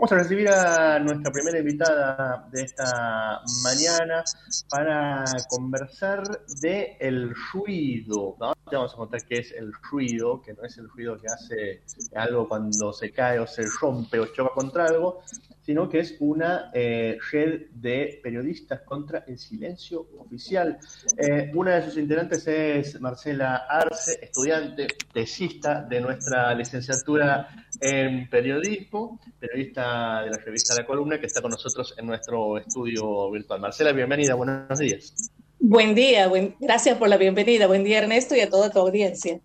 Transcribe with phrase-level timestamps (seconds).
[0.00, 4.24] Vamos a recibir a nuestra primera invitada de esta mañana
[4.70, 6.22] para conversar
[6.62, 8.34] de el ruido.
[8.76, 11.82] Vamos a contar qué es el ruido, que no es el ruido que hace
[12.14, 15.22] algo cuando se cae o se rompe o choca contra algo,
[15.62, 20.78] sino que es una eh, red de periodistas contra el silencio oficial.
[21.16, 27.48] Eh, una de sus integrantes es Marcela Arce, estudiante, tesista de nuestra licenciatura
[27.80, 33.30] en periodismo, periodista de la revista La Columna, que está con nosotros en nuestro estudio
[33.30, 33.60] virtual.
[33.60, 35.30] Marcela, bienvenida, buenos días.
[35.62, 37.66] Buen día, buen, gracias por la bienvenida.
[37.66, 39.40] Buen día, Ernesto, y a toda tu audiencia.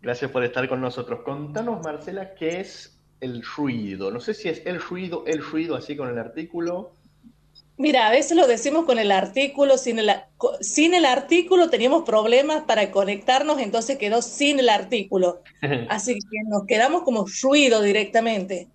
[0.00, 1.20] Gracias por estar con nosotros.
[1.24, 4.12] Contanos, Marcela, qué es el ruido.
[4.12, 6.92] No sé si es el ruido, el ruido, así con el artículo.
[7.78, 10.10] Mira, a veces lo decimos con el artículo, sin el,
[10.60, 15.42] sin el artículo teníamos problemas para conectarnos, entonces quedó sin el artículo.
[15.90, 18.68] Así que nos quedamos como ruido directamente.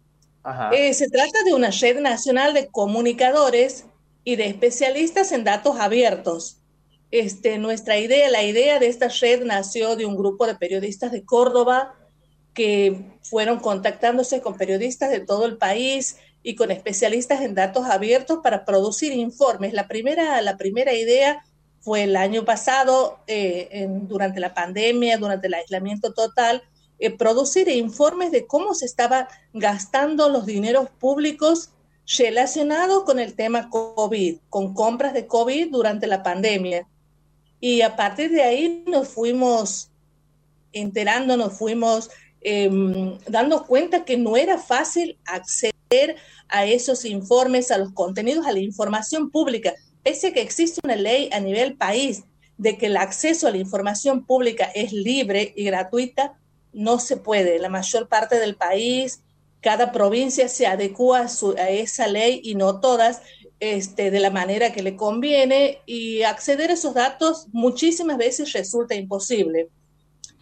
[0.73, 3.85] Eh, se trata de una red nacional de comunicadores
[4.23, 6.60] y de especialistas en datos abiertos.
[7.11, 11.25] Este, nuestra idea, la idea de esta red nació de un grupo de periodistas de
[11.25, 11.93] Córdoba
[12.53, 18.39] que fueron contactándose con periodistas de todo el país y con especialistas en datos abiertos
[18.41, 19.73] para producir informes.
[19.73, 21.43] La primera, la primera idea
[21.81, 26.63] fue el año pasado, eh, durante la pandemia, durante el aislamiento total,
[26.99, 31.71] eh, producir informes de cómo se estaban gastando los dineros públicos
[32.17, 36.87] relacionados con el tema COVID, con compras de COVID durante la pandemia.
[37.61, 39.89] Y a partir de ahí nos fuimos
[40.73, 42.09] enterando, nos fuimos
[42.43, 46.15] Em, dando cuenta que no era fácil acceder
[46.49, 50.95] a esos informes, a los contenidos, a la información pública, pese a que existe una
[50.95, 52.23] ley a nivel país
[52.57, 56.33] de que el acceso a la información pública es libre y gratuita,
[56.73, 57.59] no se puede.
[57.59, 59.21] La mayor parte del país,
[59.61, 63.21] cada provincia se adecua a, esa ley y no todas
[63.61, 68.95] este, de la manera que le conviene y acceder a esos datos muchísimas veces resulta
[68.95, 69.69] imposible.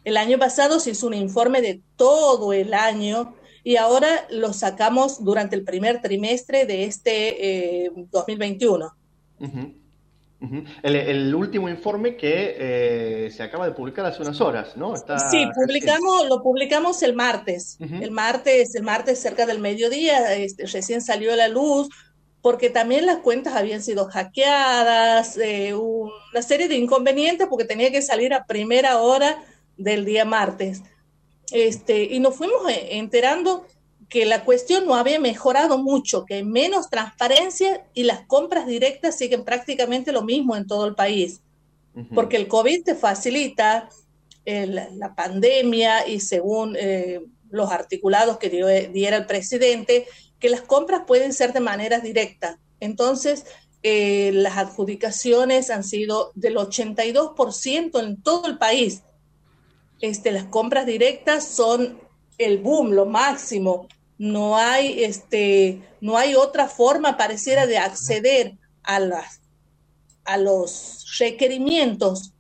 [0.06, 5.22] El año pasado se hizo un informe de todo el año y ahora lo sacamos
[5.22, 8.96] durante el primer trimestre de este 2021.
[10.42, 14.94] Eh, el, último informe que eh, se acaba de publicar hace unas horas, ¿no?
[15.30, 17.78] sí, publicamos, lo publicamos el martes.
[17.82, 21.90] El martes, el martes cerca del mediodía, este, recién salió a la luz,
[22.42, 28.02] porque también las cuentas habían sido hackeadas, eh, una serie de inconvenientes, porque tenía que
[28.02, 29.44] salir a primera hora
[29.78, 30.82] del día martes.
[31.52, 33.66] Este, y nos fuimos eh, enterando
[34.08, 39.18] que la cuestión no había mejorado mucho, que hay menos transparencia y las compras directas
[39.18, 41.42] siguen prácticamente lo mismo en todo el país.
[42.16, 43.90] Porque el COVID te facilita
[44.46, 50.08] la pandemia y según eh, los articulados que dio, diera el presidente,
[50.40, 52.60] que las compras pueden ser de manera directa.
[52.80, 53.46] Entonces,
[53.84, 59.04] eh, las adjudicaciones han sido del 82% en todo el país
[60.02, 62.00] este, las compras directas son
[62.38, 63.88] el boom, lo máximo.
[64.18, 69.42] No hay, este, no hay otra forma pareciera de acceder a, las,
[70.26, 72.34] a los requerimientos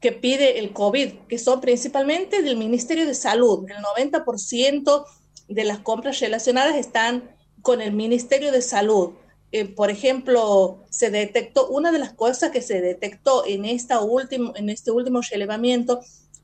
[0.00, 3.64] que pide el COVID, que son principalmente del Ministerio de Salud.
[3.68, 3.76] El
[4.12, 5.04] 90%
[5.52, 7.30] de las compras relacionadas están
[7.62, 9.12] con el Ministerio de Salud.
[9.52, 14.52] Eh, por ejemplo, se detectó, una de las cosas que se detectó en, esta último,
[14.56, 16.00] en este último relevamiento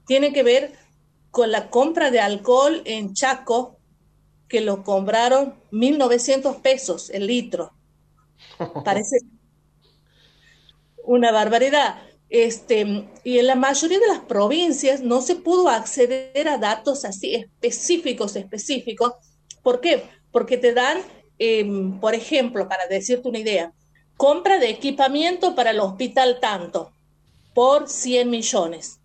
[0.06, 0.72] tiene que ver
[1.30, 3.78] con la compra de alcohol en Chaco,
[4.48, 7.72] que lo compraron 1.900 pesos el litro.
[8.84, 9.18] Parece
[11.04, 12.02] una barbaridad.
[12.30, 17.34] Este, y en la mayoría de las provincias no se pudo acceder a datos así
[17.34, 19.14] específicos, específicos.
[19.62, 20.04] ¿Por qué?
[20.30, 20.98] Porque te dan,
[21.38, 23.72] em, por ejemplo, para decirte una idea,
[24.16, 26.92] compra de equipamiento para el hospital tanto
[27.54, 28.98] por 100 millones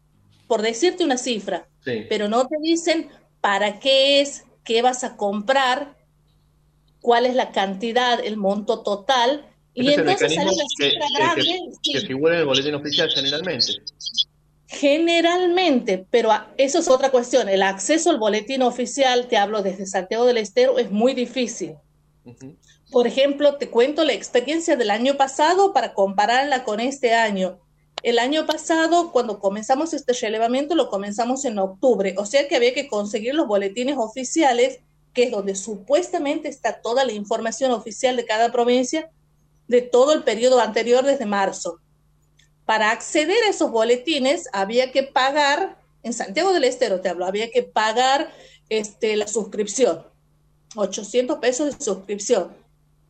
[0.54, 3.10] por decirte una cifra, pero no te dicen
[3.42, 5.98] para qué es, qué vas a comprar,
[7.02, 11.44] cuál es la cantidad, el monto total, y entonces sale la cifra grande.
[11.82, 13.74] Que, figura en el boletín oficial generalmente.
[14.68, 17.50] Generalmente, pero eso es otra cuestión.
[17.50, 21.76] El acceso al boletín oficial, te hablo desde Santiago del Estero, es muy difícil.
[22.92, 27.60] Por ejemplo, te cuento la experiencia del año pasado para compararla con este año.
[28.04, 32.74] El año pasado, cuando comenzamos este relevamiento, lo comenzamos en octubre, o sea que había
[32.74, 34.80] que conseguir los boletines oficiales,
[35.14, 39.10] que es donde supuestamente está toda la información oficial de cada provincia
[39.68, 41.80] de todo el periodo anterior desde marzo.
[42.66, 47.50] Para acceder a esos boletines había que pagar, en Santiago del Estero te hablo, había
[47.52, 48.34] que pagar
[48.70, 50.06] este, la suscripción.
[50.76, 52.52] 800 pesos de suscripción.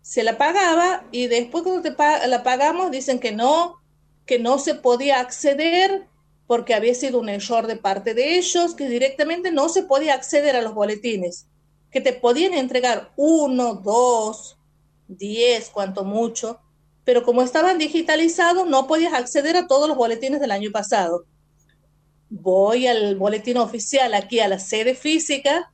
[0.02, 1.96] Se la pagaba y después cuando te
[2.28, 3.80] la pagamos dicen que no,
[4.26, 6.08] que no se podía acceder
[6.48, 10.56] porque había sido un error de parte de ellos, que directamente no se podía acceder
[10.56, 11.48] a los boletines,
[11.90, 14.58] que te podían entregar uno, dos,
[15.08, 16.60] diez, cuanto mucho,
[17.04, 21.26] pero como estaban digitalizados no podías acceder a todos los boletines del año pasado.
[22.30, 25.72] Voy al boletín oficial aquí a la sede física,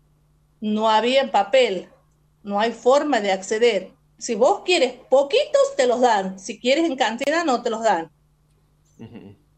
[0.60, 1.90] no había en papel,
[2.44, 3.92] no hay forma de acceder.
[4.18, 6.38] Si vos quieres poquitos, te los dan.
[6.40, 8.12] Si quieres en cantidad, no te los dan.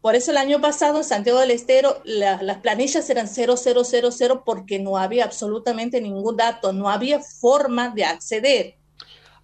[0.00, 4.96] Por eso el año pasado en Santiago del Estero las planillas eran 0000 porque no
[4.96, 8.76] había absolutamente ningún dato, no había forma de acceder.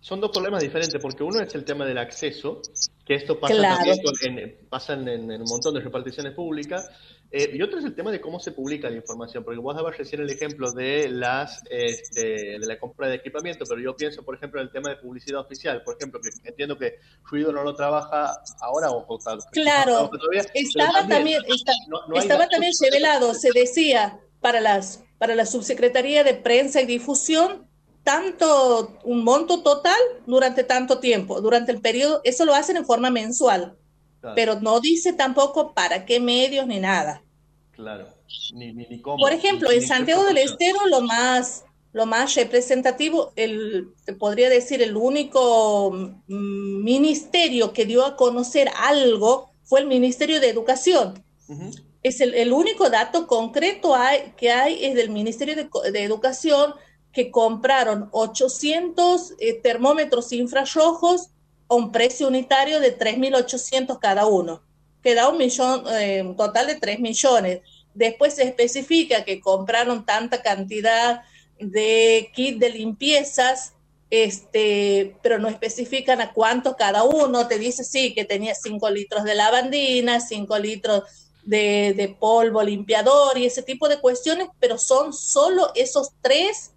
[0.00, 2.62] Son dos problemas diferentes, porque uno es el tema del acceso,
[3.04, 6.88] que esto pasa también en, pasa en, un montón de reparticiones públicas,
[7.30, 9.98] eh, y otro es el tema de cómo se publica la información, porque vos dabas
[9.98, 14.36] recién el ejemplo de las este, de la compra de equipamiento, pero yo pienso, por
[14.36, 17.74] ejemplo, en el tema de publicidad oficial, por ejemplo, que entiendo que Ruido no lo
[17.74, 19.04] trabaja ahora o,
[19.52, 20.10] Claro,
[20.54, 21.42] estaba también,
[22.14, 27.67] estaba también revelado, se decía para las para la subsecretaría de prensa y difusión
[28.08, 33.10] tanto un monto total durante tanto tiempo, durante el periodo, eso lo hacen en forma
[33.10, 33.76] mensual
[34.34, 37.22] pero no dice tampoco para qué medios ni nada.
[37.72, 38.08] Claro,
[38.52, 39.18] ni, ni, cómo.
[39.18, 44.82] Por ejemplo, en Santiago del Estero lo más, lo más representativo, el, te podría decir,
[44.82, 45.92] el único
[46.26, 51.22] mm, ministerio que dio a conocer algo fue el Ministerio de Educación.
[52.02, 56.74] Es el, único dato concreto hay, que hay es del Ministerio de, Educación
[57.18, 61.30] que compraron 800 eh, termómetros infrarrojos
[61.68, 64.62] a un precio unitario de 3.800 cada uno,
[65.02, 67.62] que da un millón, eh, total de 3 millones.
[67.92, 71.22] Después se especifica que compraron tanta cantidad
[71.58, 73.72] de kit de limpiezas,
[74.10, 77.48] este, pero no especifican a cuánto cada uno.
[77.48, 81.02] Te dice, sí, que tenía 5 litros de lavandina, 5 litros
[81.42, 86.74] de, de, polvo limpiador y ese tipo de cuestiones, pero son solo esos tres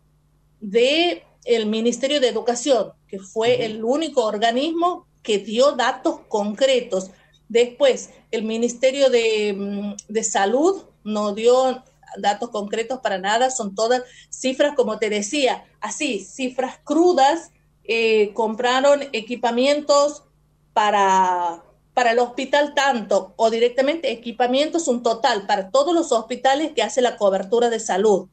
[0.61, 7.11] de el Ministerio de Educación, que fue el único organismo que dio datos concretos.
[7.49, 11.83] Después, el Ministerio de, mm, Salud no dio
[12.17, 17.51] datos concretos para nada, son todas cifras, como te decía, así, cifras crudas.
[17.83, 20.23] Eh, compraron equipamientos
[20.73, 21.63] para,
[21.93, 27.01] para el hospital tanto o directamente equipamientos un total para todos los hospitales que hace
[27.01, 28.29] la cobertura de salud.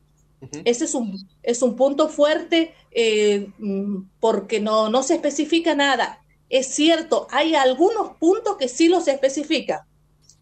[0.65, 6.23] Ese es un, es un punto fuerte eh, mm, porque no, no se especifica nada.
[6.49, 9.87] Es cierto, hay algunos puntos que sí los especifica.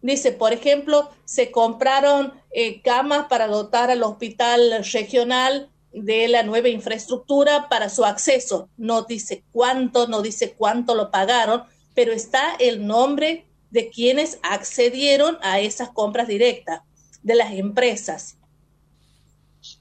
[0.02, 6.69] Dice, por ejemplo, se compraron eh, camas para dotar al hospital regional de la nueva
[6.69, 8.69] infraestructura para su acceso.
[8.76, 11.64] No dice cuánto, no dice cuánto lo pagaron,
[11.94, 16.82] pero está el nombre de quienes accedieron a esas compras directas,
[17.22, 18.37] de las empresas.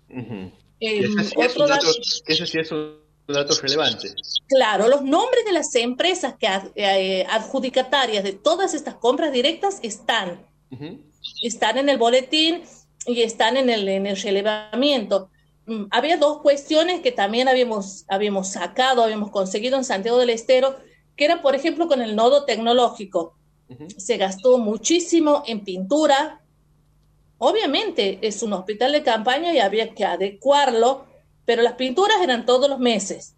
[0.10, 1.88] Eh, otro dato,
[2.28, 2.98] eso sí es un
[3.28, 4.14] dato relevante.
[4.48, 10.46] Claro, los nombres de las empresas que eh, adjudicatarias de todas estas compras directas están.
[11.42, 12.64] Están en el boletín
[13.06, 15.30] y están en el, en el relevamiento.
[15.66, 20.76] Mm, había dos cuestiones que también habíamos, habíamos sacado, habíamos conseguido en Santiago del Estero,
[21.16, 23.36] que era, por ejemplo, con el nodo tecnológico.
[23.98, 26.42] Se gastó muchísimo en pintura,
[27.38, 31.06] Obviamente es un hospital de campaña y había que adecuarlo,
[31.46, 33.36] pero las pinturas eran todos los meses.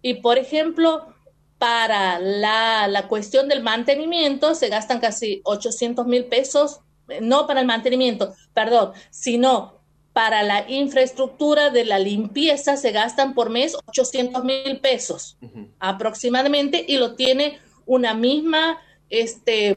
[0.00, 1.14] Y por ejemplo,
[1.58, 6.80] para la, cuestión del mantenimiento se gastan casi 800 mil pesos,
[7.20, 9.80] no para el mantenimiento, perdón, sino
[10.12, 15.36] para la infraestructura de la limpieza se gastan por mes 800 mil pesos
[15.80, 18.78] aproximadamente y lo tiene una misma
[19.10, 19.74] este,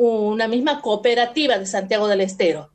[0.00, 2.70] una misma cooperativa de Santiago del Estero.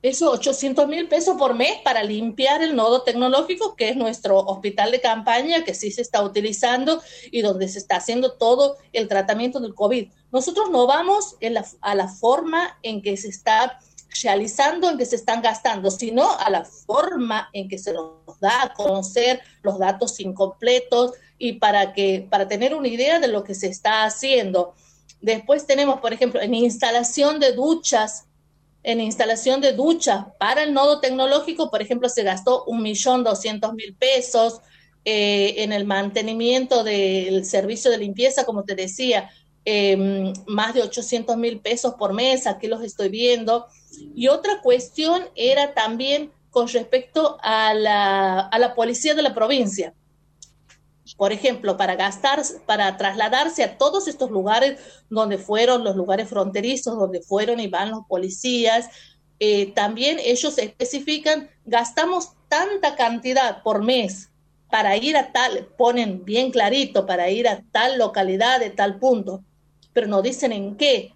[0.00, 4.92] Eso, 800 mil pesos por mes para limpiar el nodo tecnológico, que es nuestro hospital
[4.92, 9.60] de campaña, que sí se está utilizando y donde se está haciendo todo el tratamiento
[9.60, 10.08] del COVID.
[10.32, 11.36] Nosotros no vamos
[11.82, 13.78] a la forma en que se está
[14.22, 18.62] realizando, en que se están gastando, sino a la forma en que se nos da
[18.62, 23.54] a conocer los datos incompletos y para, que, para tener una idea de lo que
[23.54, 24.74] se está haciendo.
[25.20, 28.26] Después tenemos, por ejemplo, en instalación de duchas,
[28.82, 33.72] en instalación de duchas para el nodo tecnológico, por ejemplo, se gastó un millón doscientos
[33.74, 34.60] mil pesos.
[35.08, 39.30] Eh, en el mantenimiento del servicio de limpieza, como te decía,
[39.64, 43.66] em, más de 800 mil pesos por mes, aquí los estoy viendo.
[44.16, 49.94] Y otra cuestión era también con respecto a la, a la policía de la provincia.
[51.16, 56.98] Por ejemplo, para gastar, para trasladarse a todos estos lugares donde fueron los lugares fronterizos,
[56.98, 58.90] donde fueron y van los policías,
[59.38, 64.30] eh, también ellos especifican, gastamos tanta cantidad por mes
[64.70, 69.44] para ir a tal, ponen bien clarito, para ir a tal localidad de tal punto,
[69.92, 71.12] pero no dicen en qué.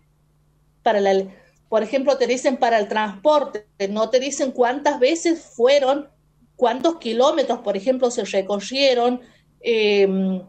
[0.83, 1.25] Para la,
[1.69, 6.09] por ejemplo, te dicen para el transporte, no te dicen cuántas veces fueron,
[6.57, 9.21] cuántos kilómetros, por ejemplo, se recorrieron,
[9.61, 10.43] em,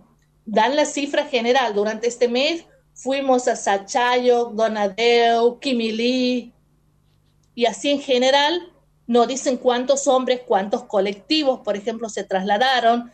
[0.45, 1.73] dan la cifra general.
[1.73, 6.53] Durante este mes fuimos a Sachayo, Donadeu, Quimilí,
[7.55, 8.71] y así en general
[9.07, 13.11] no dicen cuántos hombres, cuántos colectivos, por ejemplo, se trasladaron.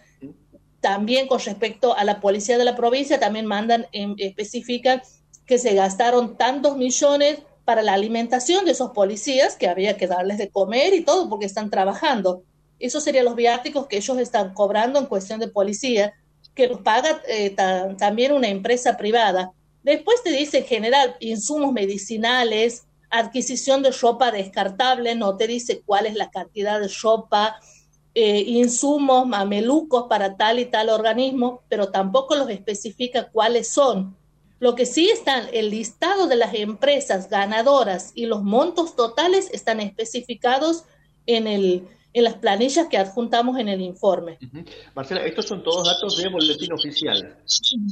[0.80, 5.01] También con respecto a la policía de la provincia, también mandan, em, especifican
[5.46, 10.38] que se gastaron tantos millones para la alimentación de esos policías que había que darles
[10.38, 12.44] de comer y todo porque están trabajando.
[12.79, 16.13] Esos serían los viáticos que ellos están cobrando en cuestión de policía,
[16.53, 17.55] que los paga eh,
[17.98, 19.51] también una empresa privada.
[19.84, 26.05] Después te dice en general insumos medicinales, adquisición de ropa descartable, no te dice cuál
[26.05, 27.60] es la cantidad de ropa,
[28.13, 34.15] eh, insumos, mamelucos para tal y tal organismo, pero tampoco los especifica cuáles son.
[34.60, 39.79] Lo que sí están, el listado de las empresas ganadoras y los montos totales están
[39.79, 40.86] especificados
[41.27, 44.40] en, el, en las planillas que adjuntamos en el informe.
[44.96, 47.38] Marcela, estos son todos datos del boletín oficial.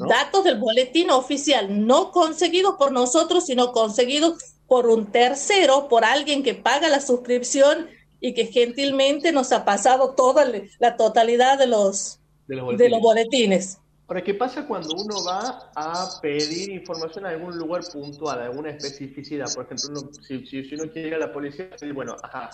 [0.08, 6.44] Datos del boletín oficial, no conseguidos por nosotros, sino conseguidos por un tercero, por alguien
[6.44, 7.88] que paga la suscripción
[8.20, 13.80] y que gentilmente nos ha pasado toda la totalidad de los, de los boletines.
[14.08, 18.70] Ahora, ¿qué pasa cuando uno va a pedir información a algún lugar puntual, a alguna
[18.70, 19.48] especificidad?
[19.54, 22.52] Por ejemplo, si, si, uno quiere ir a la policía, bueno, ajá,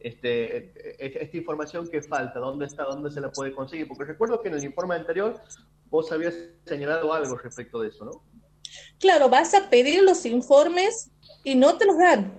[0.00, 2.84] este, e, e, esta información que falta, ¿dónde está?
[2.84, 3.86] ¿Dónde se la puede conseguir?
[3.86, 5.42] Porque recuerdo que en el informe anterior
[5.90, 6.34] vos habías
[6.64, 8.22] señalado algo respecto de eso, ¿no?
[8.98, 11.10] Claro, vas a pedir los informes
[11.42, 12.32] y no te los dan.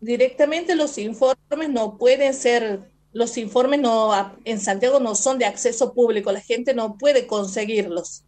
[0.00, 5.92] Directamente los informes no pueden ser, los informes no, en Santiago no son de acceso
[5.92, 8.24] público, la gente no puede conseguirlos.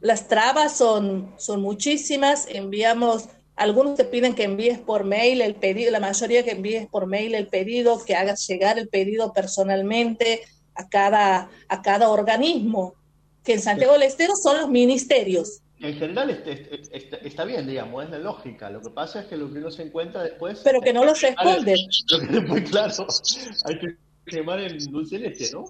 [0.00, 5.90] Las trabas son, son muchísimas, enviamos, algunos te piden que envíes por mail el pedido,
[5.90, 10.42] la mayoría que envíes por mail el pedido, que hagas llegar el pedido personalmente
[10.74, 12.94] a cada, a cada organismo,
[13.44, 16.30] que en Santiago del Estero son los ministerios en general
[17.22, 18.68] está, bien, digamos, es la lógica.
[18.68, 20.60] Lo que pasa es que lo que uno se encuentra después.
[20.62, 21.76] Pero que no lo responden.
[22.46, 23.06] Muy claro,
[23.64, 23.96] hay que
[24.26, 25.64] quemar el dulce leche, ¿no?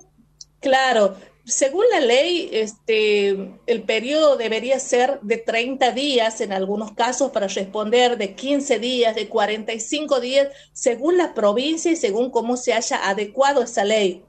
[0.60, 7.30] Claro, según la ley, este, el periodo debería ser de 30 días en algunos casos
[7.30, 12.72] para responder, de 15 días, de 45 días, según la provincia y según cómo se
[12.74, 14.24] haya adecuado esa ley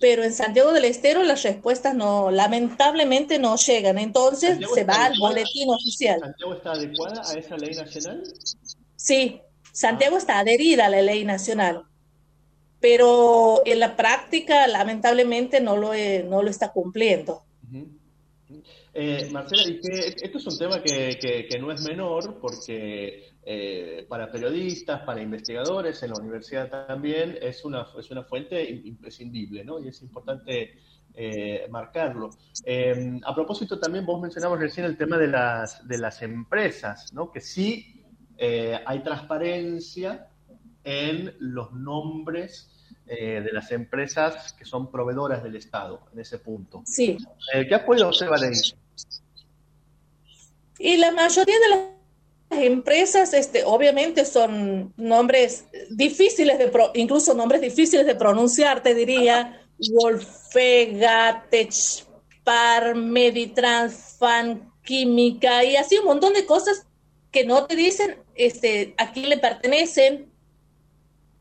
[0.00, 3.98] pero en Santiago del Estero las respuestas no, lamentablemente no llegan.
[3.98, 6.20] Entonces se va al boletín oficial.
[6.20, 8.22] ¿Santiago está adecuada a esa ley nacional?
[8.96, 9.40] Sí,
[9.72, 11.84] Santiago está adherida a la ley nacional,
[12.80, 15.92] pero en la práctica lamentablemente no lo,
[16.28, 17.42] no lo está cumpliendo.
[18.94, 25.00] Eh, Marcela, esto es un tema que, que, no es menor porque eh, para periodistas,
[25.02, 29.78] para investigadores, en la universidad también es una, es una fuente imprescindible, ¿no?
[29.78, 30.78] Y es importante
[31.14, 32.30] eh, marcarlo.
[32.64, 37.32] Em, a propósito, también vos mencionabas recién el tema de las, de las empresas, ¿no?
[37.32, 38.04] Que sí
[38.36, 40.28] eh, hay transparencia
[40.84, 42.74] en los nombres
[43.06, 46.82] de las empresas que son proveedoras del Estado en ese punto.
[46.84, 47.16] Sí.
[47.50, 48.52] ¿Qué has podido observar ahí?
[50.78, 51.97] Y la mayoría de las
[52.50, 61.46] empresas, este, obviamente son nombres difíciles de, incluso nombres difíciles de pronunciar, te diría, Wolfega,
[61.50, 66.86] Techpar, Meditrans, Fan, Química, y así un montón de cosas
[67.30, 70.32] que no te dicen este, a quién le pertenecen.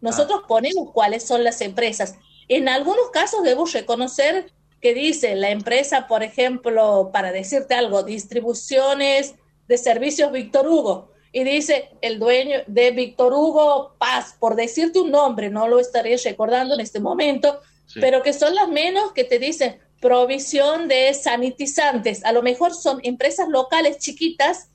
[0.01, 0.47] Nosotros ah.
[0.47, 2.15] ponemos cuáles son las empresas.
[2.47, 9.35] En algunos casos debo reconocer que dice la empresa, por ejemplo, para decirte algo, distribuciones,
[9.67, 11.11] de Servicios Víctor Hugo.
[11.31, 16.17] Y dice el dueño de Víctor Hugo Paz, por decirte un nombre, no lo estaré
[16.17, 17.59] recordando en este momento,
[17.95, 22.23] pero que son las menos que te dicen provisión de sanitizantes.
[22.23, 24.69] A lo mejor son empresas locales chiquitas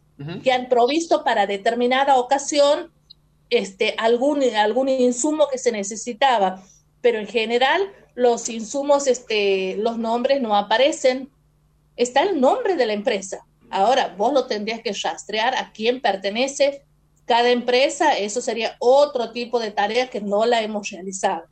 [0.44, 2.92] que han provisto para determinada ocasión
[3.50, 6.62] este, algún, algún insumo que se necesitaba.
[7.00, 11.28] Pero en general los insumos, este, los nombres no aparecen.
[11.96, 16.84] Está el nombre de la empresa Ahora, vos lo tendrías que rastrear a quién pertenece,
[17.24, 21.44] cada empresa, eso sería otro tipo de tarea que no la hemos realizado.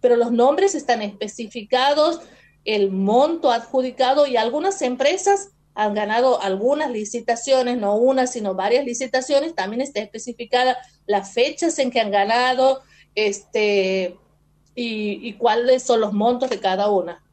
[0.00, 2.20] Pero los nombres están especificados,
[2.64, 9.56] el monto adjudicado y algunas empresas han ganado algunas licitaciones, no una, sino varias licitaciones,
[9.56, 12.82] también está especificada las fechas en que han ganado
[13.16, 14.16] este,
[14.76, 17.24] y, cuáles son los montos de cada una.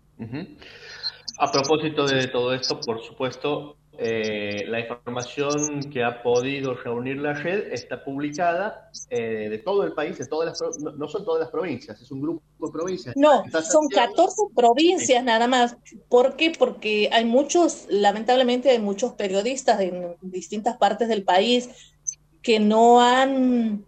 [1.38, 7.34] A propósito de todo esto, por supuesto, eh, la información que ha podido reunir la
[7.34, 11.52] red está publicada eh, de todo el país, de todas las, no, son todas las
[11.52, 13.16] provincias, es un grupo de provincias.
[13.16, 15.78] No, son 14 provincias nada más.
[16.10, 16.52] ¿Por qué?
[16.58, 21.70] Porque hay muchos, lamentablemente hay muchos periodistas en distintas partes del país
[22.42, 23.86] que no han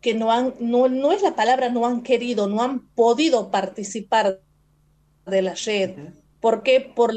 [0.00, 4.40] que no han, no, no es la palabra, no han querido, no han podido participar
[5.26, 5.94] de la red.
[5.94, 6.21] ¿Por
[6.62, 6.80] qué?
[6.80, 7.14] Por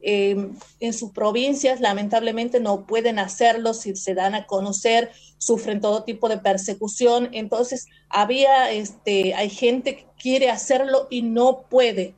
[0.00, 6.04] Em, en sus provincias lamentablemente no pueden hacerlo si se dan a conocer, sufren todo
[6.04, 7.30] tipo de persecución.
[7.32, 12.14] Entonces, había, este, hay gente que quiere hacerlo y no puede.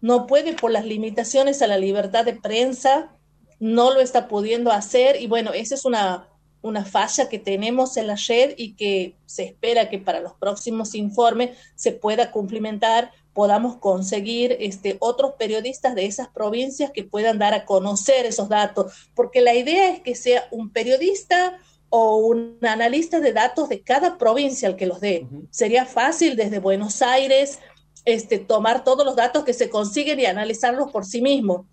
[0.00, 3.12] No puede por las limitaciones a la libertad de prensa,
[3.60, 6.28] no lo está pudiendo hacer y bueno, esa es una,
[6.62, 10.94] una falla que tenemos en la red y que se espera que para los próximos
[10.94, 17.54] informes se pueda cumplimentar podamos conseguir este, otros periodistas de esas provincias que puedan dar
[17.54, 21.58] a conocer esos datos, porque la idea es que sea un periodista
[21.88, 25.26] o un analista de datos de cada provincia el que los dé.
[25.50, 27.58] Sería fácil desde Buenos Aires
[28.04, 31.66] este, tomar todos los datos que se consiguen y analizarlos por sí mismo,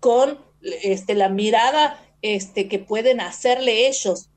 [0.00, 0.38] con
[0.82, 4.28] este, la mirada este, que pueden hacerle ellos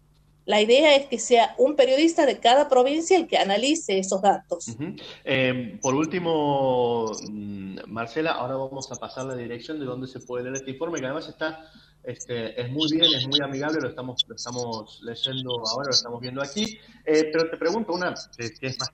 [0.46, 4.76] la idea es que sea un periodista de cada provincia el que analice esos datos.
[5.24, 10.44] Eh, por último, mm, Marcela, ahora vamos a pasar la dirección de dónde se puede
[10.44, 11.70] leer este informe, que además está,
[12.04, 16.22] este, es muy bien, es muy amigable, lo estamos, lo estamos leyendo ahora, lo estamos
[16.22, 16.80] viendo aquí.
[17.06, 18.90] Eh, pero te pregunto una que, es más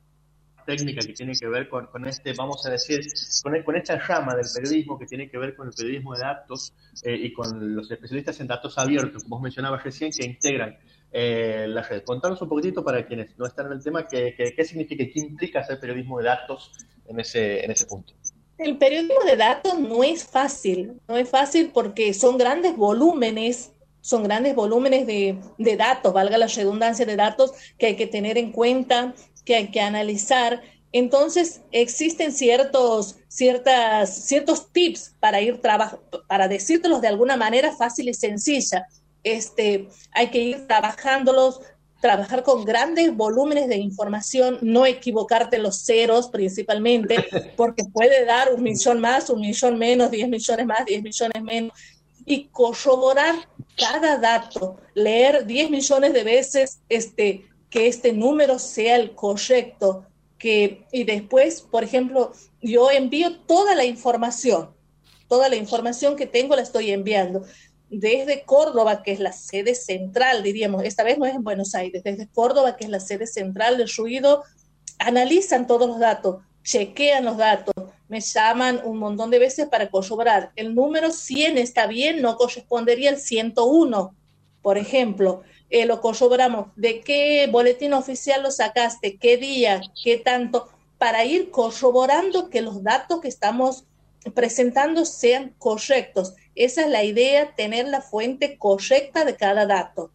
[0.66, 3.00] técnica que tiene que ver con, este, vamos a decir,
[3.42, 6.74] con, con, esta rama del periodismo que tiene que ver con el periodismo de datos
[7.04, 10.78] eh, y con los especialistas en datos abiertos, como vos mencionabas recién, que integran
[11.12, 11.88] eh, la
[12.42, 15.62] un poquitito para quienes no están en el tema, qué, qué, significa y qué implica
[15.62, 16.72] hacer periodismo de datos
[17.08, 18.14] en ese, en ese punto.
[18.58, 24.24] El periodismo de datos no es fácil, no es fácil porque son grandes volúmenes, son
[24.24, 28.52] grandes volúmenes de, de datos, valga la redundancia de datos que hay que tener en
[28.52, 29.14] cuenta,
[29.46, 30.62] que hay que analizar.
[30.92, 38.14] Entonces, existen ciertos, ciertas, ciertos tips para ir para decírtelos de alguna manera fácil y
[38.14, 38.88] sencilla
[39.36, 41.62] este, hay que ir trabajándolos,
[42.02, 47.16] trabajar con grandes volúmenes de información, no equivocarte los ceros principalmente,
[47.58, 51.72] porque puede dar un millón más, un millón menos, diez millones más, diez millones menos,
[52.26, 53.36] y corroborar
[53.78, 60.06] cada dato, leer diez millones de veces este, que este número sea el correcto,
[60.38, 64.70] que, y después, por ejemplo, yo envío toda la información,
[65.28, 67.44] toda la información que tengo la estoy enviando
[67.90, 72.04] desde Córdoba, que es la sede central, diríamos, esta vez no es en Buenos Aires,
[72.04, 74.44] desde Córdoba, que es la sede central del ruido,
[75.00, 77.74] analizan todos los datos, chequean los datos,
[78.10, 80.52] me llaman un montón de veces para corroborar.
[80.56, 84.16] El número 100 está bien, no correspondería al 101,
[84.62, 85.44] por ejemplo.
[85.70, 86.68] Eh, lo corroboramos.
[86.76, 89.18] ¿De qué boletín oficial lo sacaste?
[89.18, 89.82] ¿Qué día?
[90.02, 90.70] ¿Qué tanto?
[90.98, 93.84] Para ir corroborando que los datos que estamos
[94.34, 96.34] presentando sean correctos.
[96.58, 100.12] Esa es la idea, tener la fuente correcta de cada dato.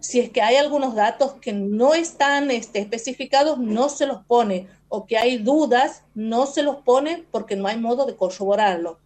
[0.00, 4.68] Si es que hay algunos datos que no están este, especificados, no se los pone,
[4.90, 8.98] o que hay dudas, no se los pone porque no hay modo de corroborarlo.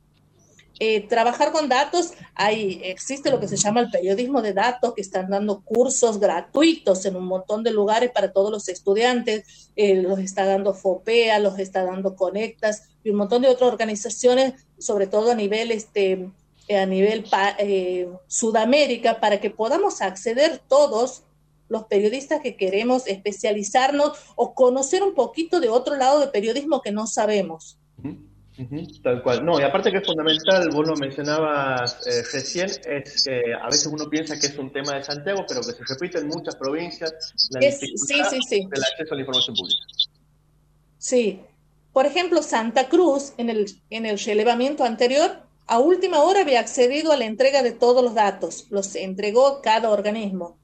[0.81, 5.01] Eh, trabajar con datos, hay, existe lo que se llama el periodismo de datos, que
[5.01, 10.19] están dando cursos gratuitos en un montón de lugares para todos los estudiantes, eh, los
[10.19, 15.33] está dando FOPEA, los está dando Conectas y un montón de otras organizaciones, sobre todo
[15.33, 16.31] a nivel, este,
[16.77, 17.25] a nivel
[17.59, 21.23] eh, Sudamérica, para que podamos acceder todos
[21.69, 26.93] los periodistas que queremos especializarnos o conocer un poquito de otro lado de periodismo que
[26.93, 27.79] no sabemos
[29.03, 29.45] tal cual.
[29.45, 33.87] No, y aparte que es fundamental, vos lo mencionabas eh, recién, es que a veces
[33.87, 37.13] uno piensa que es un tema de Santiago, pero que se repite en muchas provincias
[37.51, 39.83] la dificultad del acceso a la información pública.
[40.99, 41.41] Sí.
[41.93, 47.13] Por ejemplo, Santa Cruz, en el, en el relevamiento anterior, a última hora había accedido
[47.13, 48.67] a la entrega de todos los datos.
[48.71, 50.59] Los entregó cada organismo.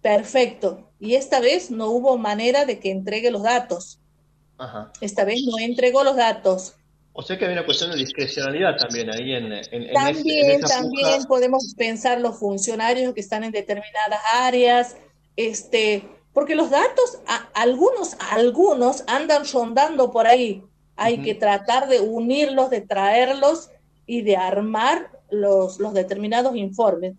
[0.00, 0.90] Perfecto.
[0.98, 4.00] Y esta vez no hubo manera de que entregue los datos.
[4.56, 4.90] Ajá.
[5.02, 6.74] Esta vez no entregó los datos.
[7.12, 11.74] O sea que hay una cuestión de discrecionalidad también ahí en, en, también, también podemos
[11.76, 14.96] pensar los funcionarios que están en determinadas áreas,
[15.34, 17.18] este, porque los datos,
[17.54, 20.62] algunos, algunos andan rondando por ahí.
[20.96, 23.70] Hay que tratar de unirlos, de traerlos
[24.08, 27.14] y de armar los, los determinados informes.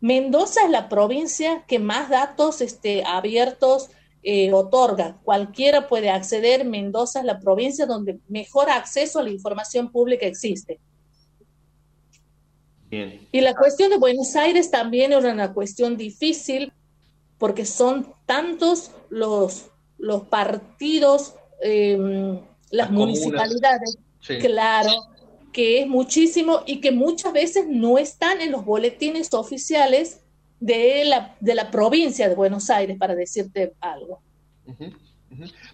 [0.00, 3.88] Mendoza es la provincia que más datos este, abiertos
[4.22, 5.16] eh, otorga.
[5.24, 6.66] Cualquiera puede acceder.
[6.66, 10.78] Mendoza es la provincia donde mejor acceso a la información pública existe.
[13.32, 16.72] Y la cuestión de Buenos Aires también era una cuestión difícil
[17.38, 22.38] porque son tantos los, los partidos, em,
[22.70, 23.98] las, municipalidades,
[24.40, 24.92] claro,
[25.54, 30.20] que es muchísimo y que muchas veces no están en los boletines oficiales
[30.58, 34.20] de la, de la provincia de Buenos Aires, para decirte algo.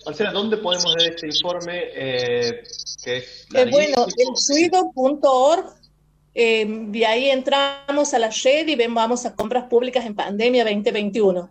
[0.05, 1.81] Marcela, ¿dónde podemos ver este informe?
[1.95, 2.63] Eh,
[3.03, 5.65] que es eh, bueno, en suido.org,
[6.35, 11.51] eh, de ahí entramos a la red y vamos a compras públicas en pandemia 2021.